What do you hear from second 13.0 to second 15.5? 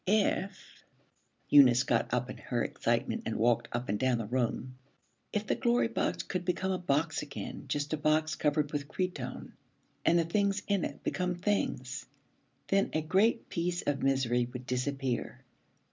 great piece of misery would disappear.